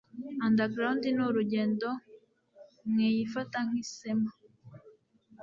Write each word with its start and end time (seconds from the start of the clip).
Underground 0.47 1.03
ni 1.15 1.23
urugendo 1.29 1.89
mwiyifata 2.89 3.57
nki 3.67 3.83
sema 3.95 4.31